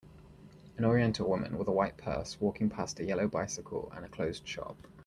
An 0.79 0.85
oriental 0.85 1.29
woman 1.29 1.59
with 1.59 1.67
a 1.67 1.71
white 1.71 1.95
purse 1.97 2.41
walking 2.41 2.71
past 2.71 2.99
a 2.99 3.05
yellow 3.05 3.27
bicycle 3.27 3.93
and 3.95 4.03
a 4.03 4.09
closed 4.09 4.47
shop. 4.47 4.87